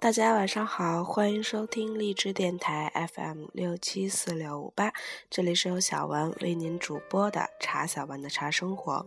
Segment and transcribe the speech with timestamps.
[0.00, 4.94] 大家晚上好，欢迎收听荔枝电台 FM 六七四六五八，
[5.28, 9.04] 这里是由小丸为您主播的茶小丸的茶生活。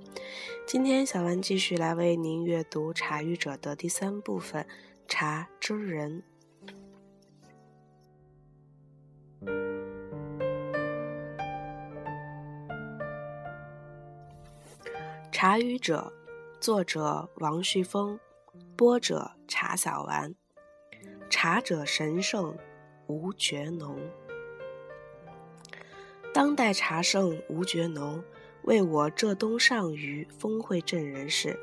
[0.67, 4.61] 今天小丸继续来为您阅读《茶语者》的第三部分
[5.07, 6.21] 《茶之人》。
[15.31, 16.13] 《茶语者》，
[16.61, 18.19] 作者王旭峰，
[18.77, 20.35] 播者茶小丸。
[21.43, 22.57] 茶者神圣，
[23.07, 23.99] 吴觉农。
[26.33, 28.23] 当代茶圣吴觉农
[28.61, 31.59] 为我浙东上虞丰会镇人士。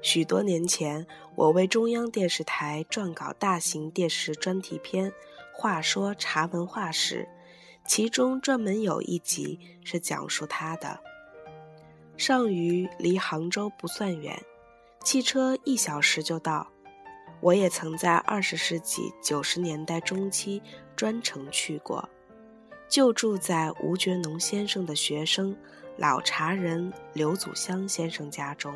[0.00, 5.10] 许多年前，我为中央电视台撰稿大型电视专题片
[5.52, 7.28] 《话说茶文化史》，
[7.88, 11.00] 其中专门有一集是讲述他的。
[12.16, 14.40] 上虞离杭州不算远，
[15.02, 16.70] 汽车一小时就到。
[17.40, 20.62] 我也曾在二十世纪九十年代中期
[20.94, 22.08] 专程去过，
[22.88, 25.56] 就住在吴觉农先生的学生
[25.96, 28.74] 老茶人刘祖香先生家中。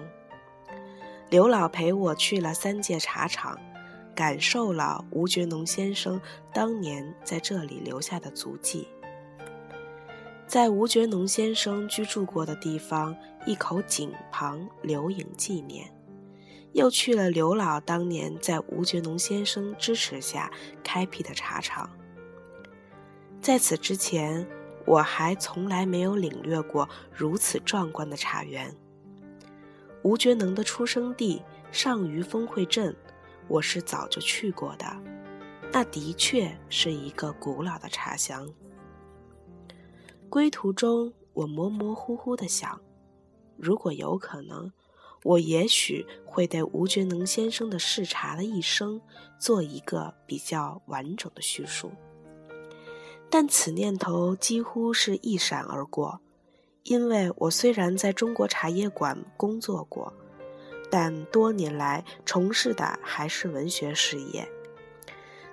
[1.29, 3.59] 刘老陪我去了三界茶厂，
[4.15, 6.21] 感受了吴觉农先生
[6.53, 8.89] 当年在这里留下的足迹。
[10.47, 15.94] 在吴觉农先生居住过的地方一口井旁留影纪念。
[16.75, 21.89] 又去了刘老当年在吴觉农先生支持下开辟的茶厂。
[23.41, 24.45] 在此之前，
[24.85, 28.75] 我还从来没有领略过如此壮观的茶园。
[30.03, 32.95] 吴觉农的出生地上虞峰会镇，
[33.47, 34.85] 我是早就去过的，
[35.73, 38.53] 那的确是一个古老的茶乡。
[40.29, 42.81] 归途中，我模模糊糊的想，
[43.57, 44.73] 如果有可能。
[45.25, 49.01] 我也许会对吴觉能先生的视察的一生
[49.39, 51.91] 做一个比较完整的叙述，
[53.31, 56.21] 但此念头几乎是一闪而过，
[56.83, 60.13] 因为我虽然在中国茶叶馆工作过，
[60.91, 64.47] 但多年来从事的还是文学事业。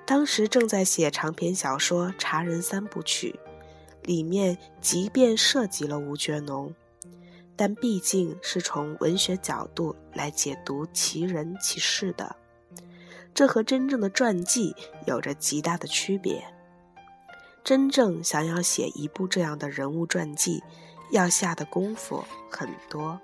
[0.05, 3.39] 当时正在写长篇小说《茶人三部曲》，
[4.05, 6.75] 里面即便涉及了吴觉农。
[7.63, 12.35] 但毕竟是从文学角度来解读其人其事的，
[13.35, 16.43] 这和真正的传记有着极大的区别。
[17.63, 20.63] 真正想要写一部这样的人物传记，
[21.11, 23.21] 要下的功夫很多。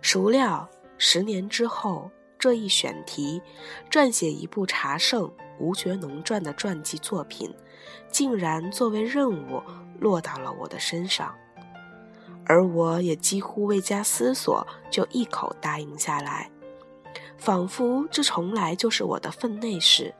[0.00, 0.66] 孰料
[0.96, 3.42] 十年之后，这一选题——
[3.92, 7.54] 撰写一部茶圣吴觉农传的传记作品，
[8.10, 9.62] 竟然作为任务
[9.98, 11.36] 落到了我的身上。
[12.50, 16.50] 而我也几乎未加思索就一口答应下来，
[17.38, 20.12] 仿佛这从来就是我的分内事，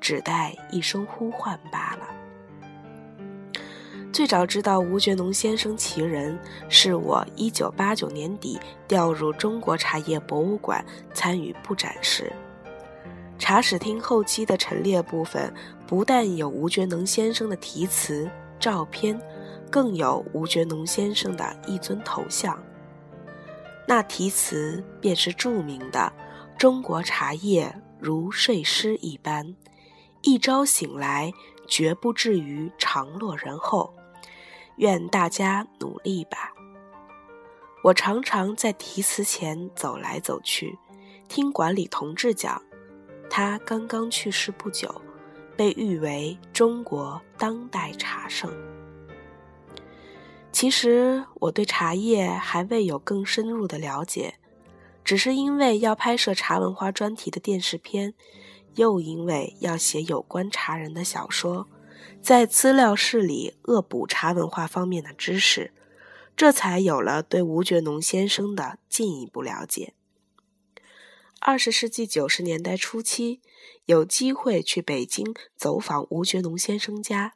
[0.00, 2.06] 只待一声呼唤罢了。
[4.12, 6.38] 最早知道吴觉农先生其人，
[6.68, 12.32] 是我一九八九年底调入中国茶叶博物馆参与布展时，
[13.40, 15.52] 茶史厅后期的陈列部分
[15.84, 19.20] 不但有吴觉农先生的题词、照片。
[19.70, 22.60] 更有吴觉农先生的一尊头像，
[23.86, 26.12] 那题词便是著名的
[26.58, 29.54] “中国茶叶如睡狮一般，
[30.22, 31.32] 一朝醒来
[31.68, 33.94] 绝不至于长落人后，
[34.76, 36.52] 愿大家努力吧。”
[37.84, 40.76] 我常常在题词前走来走去，
[41.28, 42.60] 听管理同志讲，
[43.30, 45.00] 他刚刚去世不久，
[45.56, 48.50] 被誉为中国当代茶圣。
[50.52, 54.38] 其实我对茶叶还未有更深入的了解，
[55.04, 58.14] 只是因为要拍摄茶文化专题的电视片，
[58.74, 61.68] 又因为要写有关茶人的小说，
[62.22, 65.74] 在资料室里恶补茶文化方面的知识，
[66.34, 69.92] 这才有了对吴觉农先生的进一步了解。
[71.40, 73.40] 二十世纪九十年代初期，
[73.84, 77.34] 有机会去北京走访吴觉农先生家。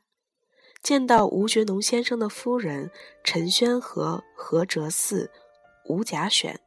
[0.82, 2.90] 见到吴觉农先生的夫人
[3.22, 5.28] 陈宣和何哲嗣、
[5.84, 6.58] 吴甲选，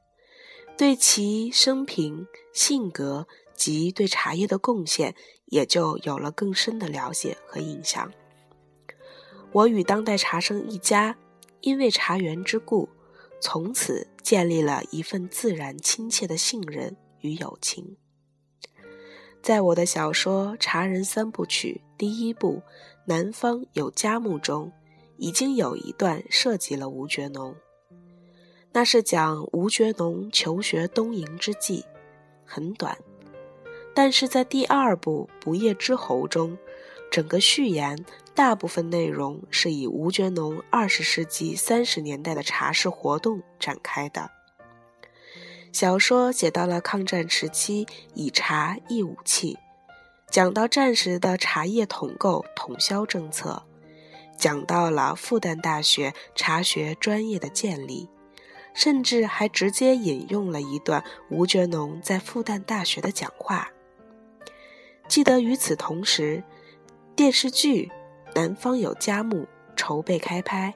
[0.78, 5.16] 对其生平、性格及对茶叶的贡献，
[5.46, 8.12] 也就有了更深的了解和印象。
[9.52, 11.18] 我与当代茶圣一家，
[11.62, 12.90] 因为茶园之故，
[13.42, 17.98] 从此建立了一份自然亲切的信任与友情。
[19.42, 22.62] 在我的小说《茶人三部曲》第一部。
[23.06, 24.72] 南方有家木中，
[25.18, 27.56] 已经有一段涉及了吴觉农。
[28.72, 31.86] 那是讲吴觉农求学东瀛之际，
[32.46, 32.98] 很短。
[33.94, 36.58] 但是在第二部《不夜之侯》中，
[37.12, 38.04] 整个序言
[38.34, 44.32] 大部分内容是以吴觉农二十世纪三十年代的茶室活动展开的。
[45.72, 47.86] 小说写到了抗战时期
[48.16, 49.58] 以茶易武器，
[50.34, 53.62] 讲到战时的茶叶统购统销政策，
[54.36, 58.10] 讲到了复旦大学茶学专业的建立。
[58.74, 63.70] 甚至还直接引用了一段吴觉农在复旦大学的讲话。
[65.08, 66.44] 记得与此同时，
[67.16, 67.86] 电视剧
[68.34, 69.44] 《南方有佳木》
[69.76, 70.74] 筹备开拍。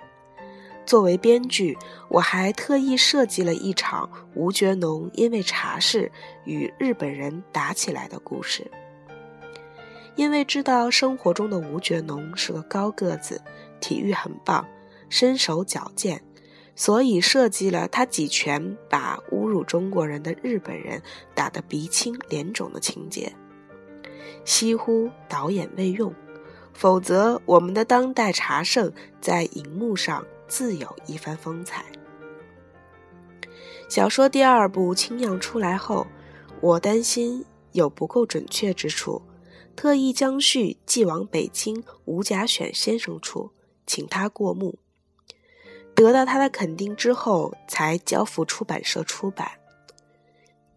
[0.85, 1.75] 作为编剧，
[2.09, 6.11] 我还特意设计了一场吴觉农因为茶事
[6.45, 8.69] 与日本人打起来的故事。
[10.17, 13.41] 因为知道生活中的吴觉农是个高个子，
[13.79, 14.67] 体育很棒，
[15.07, 16.21] 身手矫健。
[16.75, 21.01] 所以设计了他几拳把侮辱中国人的日本人
[21.33, 23.33] 打得鼻青脸肿的情节。
[24.45, 26.13] 惜乎导演未用，
[26.73, 31.85] 否则我们的当代茶圣在荧幕上自有一番风采。
[33.89, 36.05] 小说第二部清样出来后，
[36.61, 39.21] 我担心有不够准确之处，
[39.77, 43.51] 特意将序寄往北京吴甲选先生处，
[43.85, 44.79] 请他过目。
[45.93, 49.51] 得到他的肯定之后，才交付出版社出版。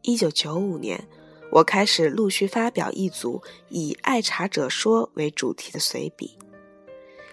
[0.03, 1.09] 一九九五年，
[1.51, 6.37] 我开始陆续发表一组以爱茶者说为主题的随笔。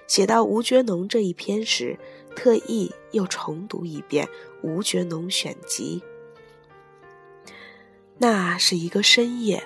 [0.07, 1.99] 写到吴觉农这一篇时，
[2.33, 4.25] 特意又重读一遍
[4.61, 6.01] 《吴觉农选集》。
[8.19, 9.61] 那是一个深夜，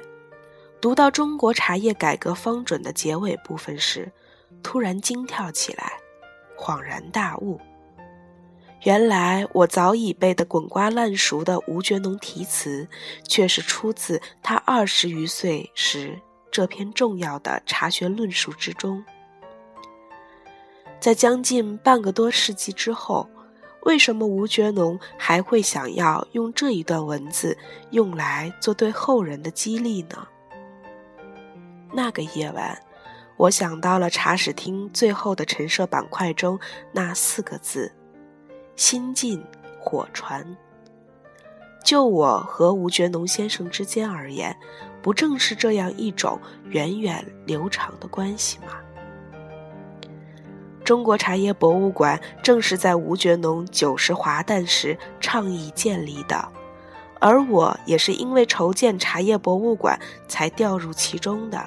[0.81, 4.11] 读到中国茶叶改革方准的结尾部分时，
[4.63, 5.93] 突然惊跳起来，
[6.57, 7.61] 恍然大悟。
[8.81, 12.87] 原来我早已背得滚瓜烂熟的吴觉农题词，
[13.27, 16.19] 却是出自他二十余岁时
[16.49, 19.05] 这篇重要的茶学论述之中。
[20.99, 23.29] 在将近半个多世纪之后，
[23.83, 27.55] 为什么吴觉农还会想要用这一段文字
[27.91, 30.27] 用来做对后人的激励呢？
[31.91, 32.77] 那个夜晚，
[33.37, 36.59] 我想到了茶室厅最后的陈设板块中
[36.91, 37.91] 那四个字。
[38.77, 39.43] 心尽
[39.79, 40.57] 火传。
[41.83, 44.55] 就我和吴觉农先生之间而言，
[45.01, 46.39] 不正是这样一种
[46.69, 48.73] 源远流长的关系吗？
[50.83, 56.47] 中国茶叶博物馆正是在吴觉农九十华诞时倡议建立的，
[57.19, 61.63] 而我也是因为筹建茶叶博物馆才掉入其中的。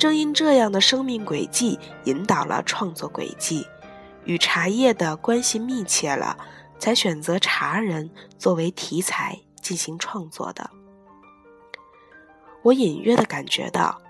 [0.00, 3.66] 正因这样的生命轨迹，引导了创作轨迹。
[4.24, 6.38] 与茶叶的关系密切了，
[6.78, 10.70] 才选择茶人作为题材进行创作的。
[12.62, 14.00] 我隐约的感觉到，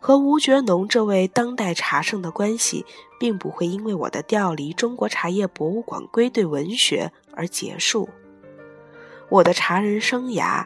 [0.00, 2.86] 和吴觉农这位当代茶圣的关系，
[3.20, 8.08] 并不会因为我的调离中国茶叶博物馆归队文学而结束。
[9.28, 10.64] 我的茶人生涯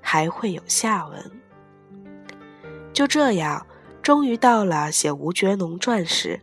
[0.00, 1.30] 还会有下文。
[2.92, 3.64] 就这样，
[4.06, 6.40] 终于到了写吴觉农传时。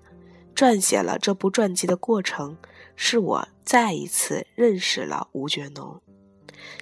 [0.53, 2.57] 撰写了这部传记的过程，
[2.93, 6.01] 是我再一次认识了吴觉农，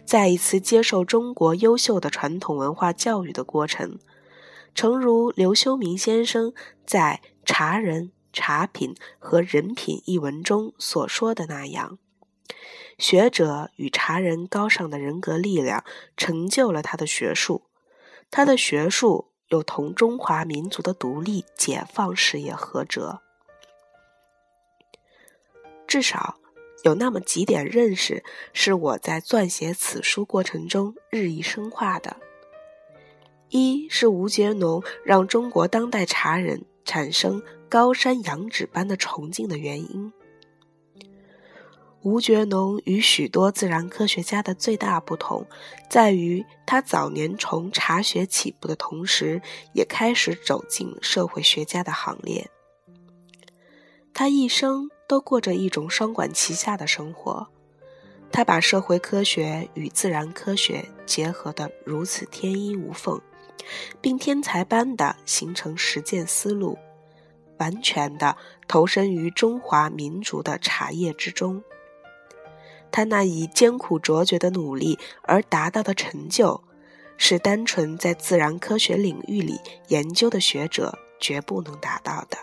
[0.05, 3.99] 再一次接受中国优秀的传统文化教育的过程。
[4.73, 6.51] 诚如刘修明先生
[6.83, 11.99] 在《茶人、茶品和人品》一文中所说的那样，
[12.97, 15.83] 学者与茶人高尚的人格力量
[16.17, 17.67] 成就了他的学术，
[18.31, 23.21] 他的学术又同中华民族的独立解放事业合辙。
[25.85, 26.35] 至少
[26.83, 32.17] 有那么几点认识，是我在撰写此书过程中日益深化的。
[33.49, 40.13] 一是吴觉农让中国当代茶人产生高山仰止般的崇敬的原因。
[42.03, 45.45] 吴觉农与许多自然科学家的最大不同，
[45.89, 49.41] 在于他早年从茶学起步的同时，
[49.73, 52.49] 也开始走进社会学家的行列。
[54.13, 54.89] 他一生。
[55.11, 57.49] 都过着一种双管齐下的生活，
[58.31, 63.19] 他把社会科学与自然科学结合得如此天衣无缝，
[63.99, 66.77] 并天才般的形成实践思路，
[67.57, 68.37] 完全的
[68.69, 71.61] 投身于中华民族的茶叶之中。
[72.91, 76.61] 他那以艰苦卓绝的努力而达到的成就，
[77.17, 82.37] 是单纯在自然科学领域里研究的学者绝不能达到的。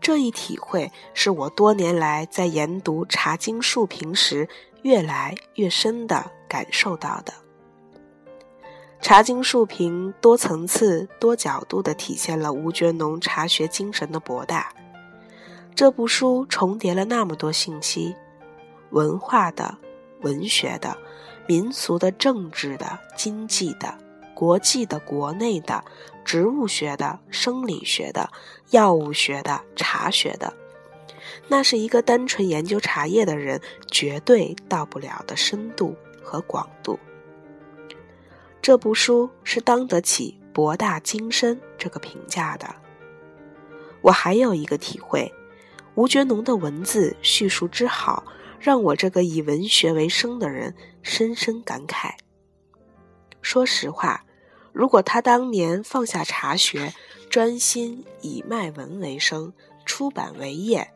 [0.00, 4.48] 这一体会是我多年来在研读《茶经》述评时
[4.82, 7.32] 越来越深的感受到的。
[9.00, 14.72] 茶经述评多层次、多角度地体现了吴觉农茶学精神的博大。
[15.74, 18.16] 这部书重叠了那么多信息：
[18.90, 19.76] 文化的、
[20.20, 20.96] 文学的、
[21.46, 23.96] 民俗的、政治的、经济的、
[24.34, 25.84] 国际的、国内的、
[26.24, 28.30] 植物学的、生理学的、
[28.70, 30.52] 药物学的、茶学的。
[31.48, 36.98] 那是一个单纯研究茶叶的人绝对到不了的深度和广度。
[38.60, 42.74] 这部书是当得起“博大精深”这个评价的。
[44.02, 45.32] 我还有一个体会：
[45.94, 48.24] 吴觉农的文字叙述之好，
[48.60, 52.12] 让我这个以文学为生的人深深感慨。
[53.40, 54.24] 说实话，
[54.72, 56.92] 如果他当年放下茶学，
[57.30, 59.52] 专心以卖文为生，
[59.84, 60.90] 出版为业，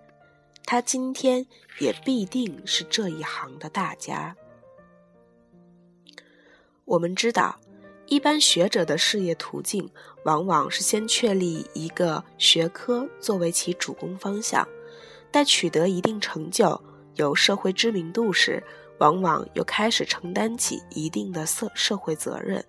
[0.64, 1.46] 他今天
[1.78, 4.36] 也必定是这一行的大家。
[6.84, 7.60] 我们知道，
[8.06, 9.88] 一般学者的事业途径，
[10.24, 14.66] 往往是先确立一个学科作为其主攻方向，
[15.30, 16.78] 待取得一定成就、
[17.16, 18.62] 有社会知名度时，
[18.98, 22.64] 往往又开始承担起一定的社社会责任，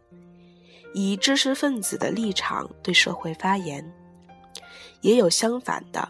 [0.94, 3.94] 以知识分子的立场对社会发言。
[5.02, 6.10] 也有相反的。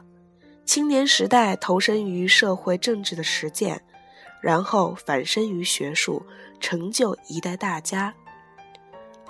[0.65, 3.83] 青年时代投身于社会政治的实践，
[4.41, 6.23] 然后反身于学术，
[6.59, 8.13] 成就一代大家。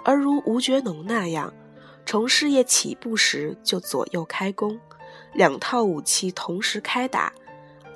[0.03, 1.51] 而如吴觉农那样，
[2.05, 4.79] 从事业起步时就左右开弓，
[5.33, 7.33] 两套武器同时开打，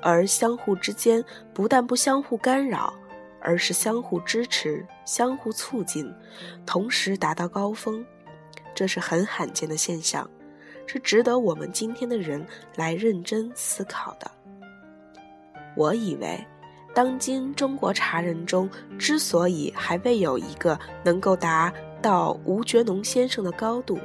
[0.02, 2.92] 而相互之间不但不相互干扰，
[3.40, 6.12] 而是相互支持、相互促进，
[6.66, 8.04] 同时达到高峰，
[8.74, 10.28] 这是很罕见的现象。
[10.90, 12.42] 是值得我们今天的人
[12.74, 14.30] 来认真思考的。
[15.76, 16.42] 我以为，
[16.94, 23.98] 当今中国茶人中，之所以还未有一个能够达到吴觉农先生的高度，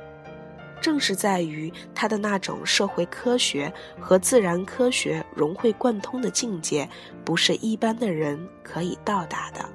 [0.83, 6.87] 正是在于他的那种社会科学和自然科学融会贯通的境界，
[7.23, 9.67] 不是一般的人可以到达的。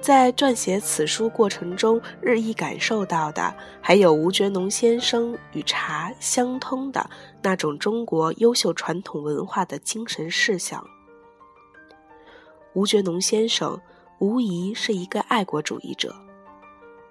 [0.00, 7.08] 在撰写此书过程中，日益感受到的，还有吴觉农先生与茶相通的
[7.42, 10.82] 那种中国优秀传统文化的精神事项。
[12.72, 13.80] 吴觉农先生
[14.18, 16.14] 无疑是一个爱国主义者，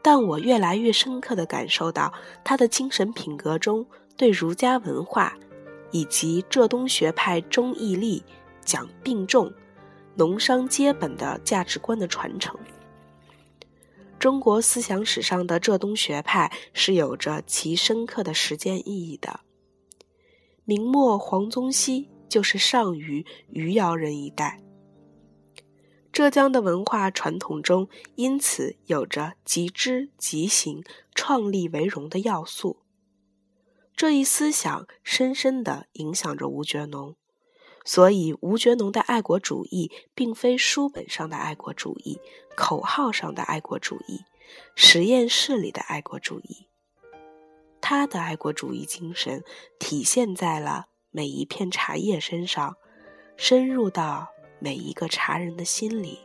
[0.04, 5.34] 但我越来越深刻地感受到他的精神品格中对儒家文化，
[5.92, 8.22] 以及浙东学派忠义立、
[8.66, 9.52] 讲并重、
[10.16, 12.54] 农商皆本的价值观的传承。
[14.20, 19.40] 中国思想史上的浙东学派是有着其深刻的实践意义的。
[20.66, 24.63] 明末黄宗羲就是上虞余姚人一代。
[26.14, 30.84] 浙江的文化传统中，因此有着即知即行、
[31.16, 32.84] 创立为荣的要素。
[33.96, 37.16] 这一思想深深地影响着吴觉农。
[37.84, 42.22] 所以，吴觉农的爱国主义并非书本上的爱国主义、
[42.56, 44.22] 口号上的爱国主义、
[44.76, 46.68] 实验室里的爱国主义。
[47.82, 49.44] 他的爱国主义精神
[49.80, 52.78] 体现在了每一片茶叶身上，
[53.36, 54.30] 深入到
[54.64, 56.20] 每一个茶人的心里。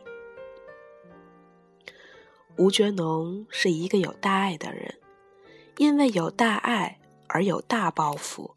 [2.55, 4.97] 吴觉农是一个有大爱的人，
[5.75, 8.55] 因为有大爱而有大抱负。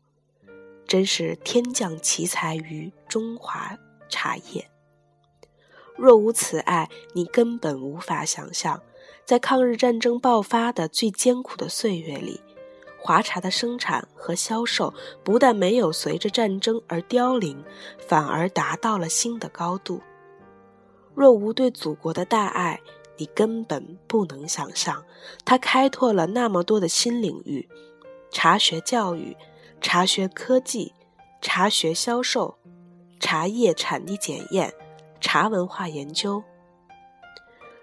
[0.86, 3.76] 真是天降奇才于中华
[4.08, 4.70] 茶叶。
[5.96, 8.80] 若无此爱，你根本无法想象，
[9.24, 12.40] 在抗日战争爆发的最艰苦的岁月里，
[13.02, 14.94] 华茶的生产和销售
[15.24, 17.64] 不但没有随着战争而凋零，
[17.98, 20.00] 反而达到了新的高度。
[21.14, 22.80] 若无对祖国的大爱，
[23.16, 25.04] 你根本不能想象，
[25.44, 27.68] 他开拓了那么多的新领域，
[28.30, 29.36] 茶学教育。
[29.84, 30.94] 茶学科技、
[31.40, 32.56] 茶学销售、
[33.18, 34.72] 茶叶产地检验、
[35.20, 36.44] 茶文化研究。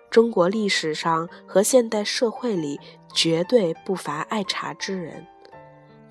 [0.09, 2.79] 中国历史上和现代社会里
[3.13, 5.25] 绝对不乏爱茶之人，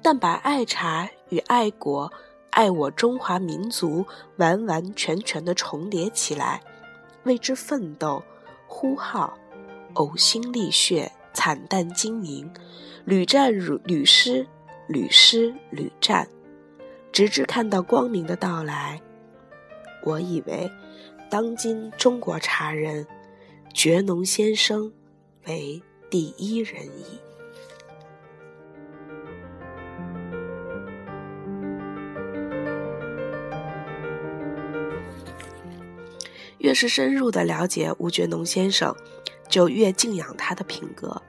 [0.02, 2.12] 但把爱茶与爱国、
[2.50, 4.05] 爱我中华民族
[4.37, 6.61] 完完全全的重叠起来，
[7.25, 8.23] 为之奋斗、
[8.67, 9.37] 呼号、
[9.95, 12.50] 呕心沥血、惨淡经营、
[13.05, 13.52] 屡战
[13.85, 14.47] 屡失。
[14.90, 16.26] 屡失屡战，
[17.12, 18.99] 直至看到光明的到来。
[20.02, 20.67] 我以为，
[21.28, 23.07] 当今中国茶人，
[23.78, 24.92] 觉农先生
[25.47, 25.80] 为
[26.11, 27.04] 第一人矣。
[36.58, 38.92] 越是深入的了解吴觉农先生，
[39.49, 41.23] 就越敬仰他的品格，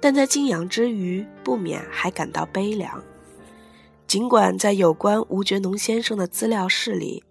[0.00, 3.02] 但在敬仰之余，不免还感到悲凉。
[4.06, 7.24] 尽管在有关吴觉农先生的资料室里，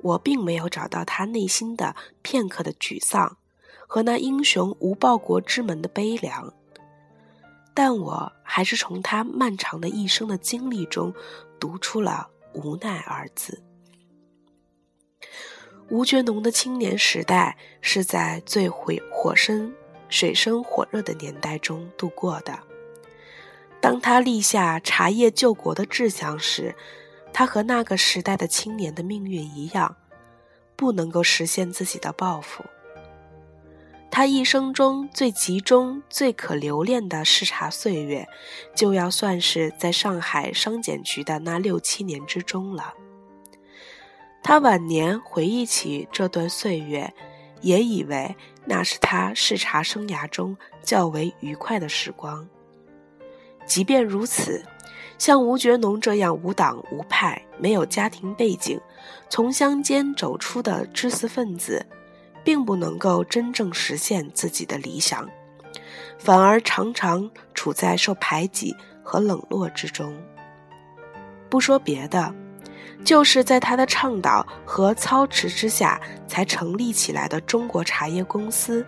[0.00, 3.36] 我并没有找到他内心的片刻的沮丧
[3.92, 6.54] 和那英雄无报国之门的悲凉，
[7.74, 11.12] 但我还是从他漫长的一生的经历中
[11.58, 13.64] 读出了“无奈”二字。
[15.88, 19.74] 吴觉农的青年时代是在最火火深、
[20.08, 22.56] 水深火热的年代中度过的。
[23.80, 26.76] 当他立下茶叶救国的志向时，
[27.32, 29.96] 他和那个时代的青年的命运一样，
[30.76, 32.64] 不能够实现自己的抱负。
[34.10, 38.26] 他一生中最集中、最可留恋的视察岁月，
[38.74, 42.94] 就要算是在上海商检局的那六七年之中了。
[44.42, 47.14] 他晚年回忆起这段岁月，
[47.60, 52.48] 也以为那是他视察生涯中较为愉快的时光。
[53.64, 54.64] 即便如此，
[55.18, 58.80] 像吴觉农这样无党无派、没有家庭背景、
[59.28, 61.86] 从乡间走出的知识分子，
[62.44, 65.28] 并不能够真正实现自己的理想，
[66.18, 70.14] 反而常常处在受排挤和冷落之中。
[71.48, 72.34] 不说别的。
[73.02, 78.84] 就是在他的倡导和操持之下，才成立起来的中国茶叶公司，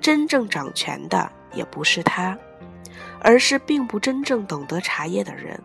[0.00, 2.38] 真正掌权的也不是他，
[3.20, 5.60] 而是并不真正懂得茶叶的人。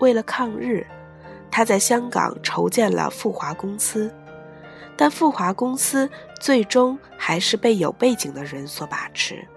[0.00, 0.84] 为了抗日，
[1.48, 4.12] 他在香港筹建了富华公司，
[4.98, 9.48] 但富华公司最终还是被有背景的人所把持。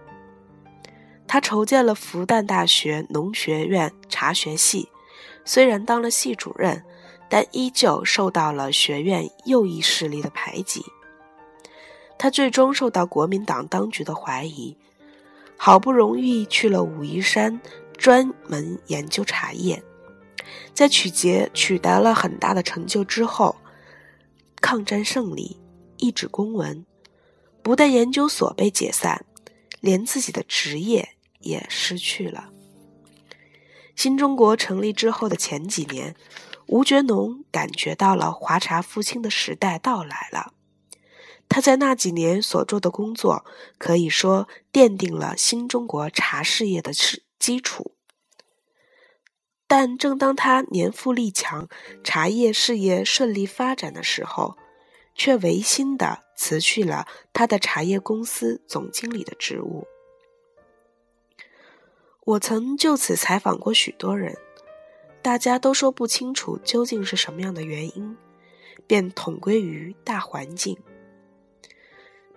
[1.27, 4.87] 他筹建了复旦大学农学院茶学系，
[5.43, 6.85] 虽然当了系主任。
[7.33, 10.83] 但依旧受到了学院右翼势力的排挤，
[12.17, 14.75] 他最终受到国民党当局的怀疑，
[15.55, 17.61] 好不容易去了武夷山，
[17.97, 19.81] 专门研究茶叶，
[20.73, 23.55] 在取节取得了很大的成就之后，
[24.61, 25.59] 抗战胜利，
[25.97, 26.85] 一纸公文，
[27.61, 29.25] 不但研究所被解散，
[29.81, 32.49] 连自己的职业也失去了。
[33.95, 36.15] 新中国成立之后的前几年。
[36.67, 40.53] 吴觉农感觉到了华茶复兴的时代到来了，
[41.49, 43.43] 他在那几年所做的工作
[43.77, 47.97] 可以说奠定了新中国茶事业的基基础。
[49.71, 51.69] 但正当他年富力强、
[52.03, 54.57] 茶叶事业顺利发展的时候，
[55.15, 59.87] 却违心的辞去了他的茶叶公司总经理的职务。
[62.25, 64.37] 我曾就此采访过许多人。
[65.21, 68.17] 大家都说不清楚究竟是什么样的原因，
[68.85, 70.77] 便统归于大环境。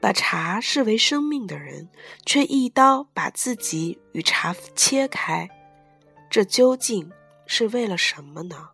[0.01, 1.89] 把茶视为生命的人，
[2.25, 5.49] 却一刀把自己与茶切开，
[6.31, 7.11] 这究竟
[7.47, 8.71] 是为了什么呢？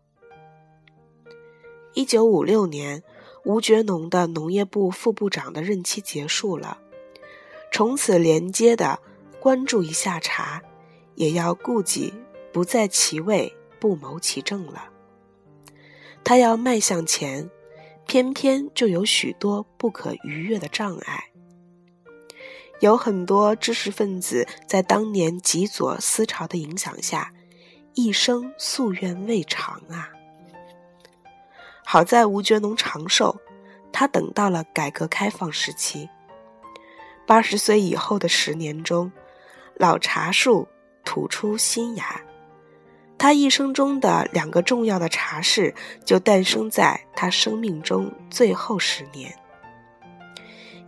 [1.95, 3.03] 一九五六年，
[3.45, 6.79] 吴觉农的农业部副部长的任期结束了，
[7.73, 9.01] 从此连接的
[9.41, 10.63] 关注一下茶，
[11.15, 12.15] 也要顾及
[12.53, 13.57] 不在其位。
[13.81, 14.91] 不谋其政了，
[16.23, 17.49] 他要迈向前，
[18.07, 21.31] 偏偏就有许多不可逾越的障碍。
[22.81, 27.33] 有很多知识分子在当年极左思潮的影响下，
[27.95, 30.11] 一生夙愿未偿啊。
[31.85, 33.37] 好在吴觉农长寿，
[33.93, 36.09] 他等到了改革开放时期。
[37.27, 39.11] 八十岁以后的十年中，
[39.77, 40.67] 老茶树
[41.05, 42.21] 吐出新芽。
[43.19, 45.75] 他一生中的两个重要的茶事，
[46.05, 49.37] 就诞生在他生命中最后十年。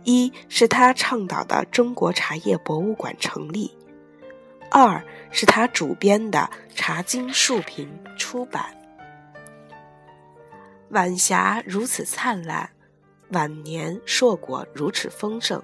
[0.03, 3.71] 一是他倡导的中国茶叶博物馆成立，
[4.73, 8.75] 二是他主编的《茶经述评》出版。
[10.89, 12.67] 晚霞如此灿烂，
[13.29, 15.61] 晚年硕果如此丰盛，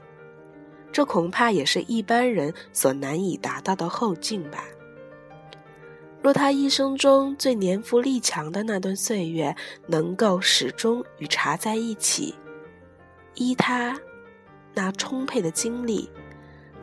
[0.92, 4.64] 这恐怕也是一般人所难以达到的后劲吧。
[6.22, 9.56] 若他一生中最年富力强的那段岁月
[9.88, 12.36] 能够始终与茶在一起，
[13.34, 14.00] 依他
[14.76, 16.08] 那充沛的精力，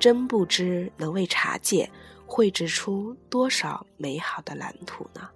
[0.01, 1.89] 真不知能为茶界
[2.27, 5.31] 绘制出多少美好的蓝图呢？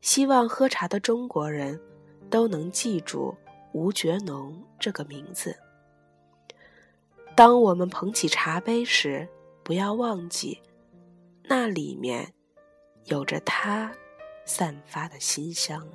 [0.00, 1.78] 希望喝茶的中国人
[2.30, 3.36] 都能记住
[3.72, 5.58] 吴觉农这个名字。
[7.34, 9.28] 当我们捧起茶杯时，
[9.62, 10.60] 不要忘记。
[11.42, 12.32] 那里面
[13.04, 13.92] 有着它
[14.44, 15.86] 散发的馨香。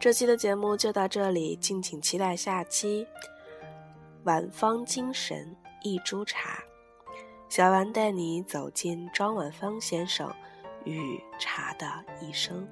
[0.00, 3.06] 这期的节目就到这里，敬请期待下期。
[4.24, 6.64] 晚芳精神一株茶，
[7.50, 10.34] 小丸带你走进庄晚芳先生
[10.86, 11.86] 与茶的
[12.18, 12.66] 一生。